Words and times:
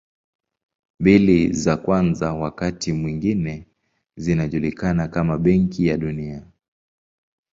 Mbili 0.99 1.53
za 1.53 1.77
kwanza 1.77 2.33
wakati 2.33 2.93
mwingine 2.93 3.67
zinajulikana 4.15 5.07
kama 5.07 5.37
Benki 5.37 5.87
ya 5.87 5.97
Dunia. 5.97 6.45